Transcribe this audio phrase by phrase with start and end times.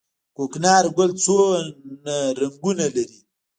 [0.35, 3.17] کوکنارو ګل څومره رنګونه لري؟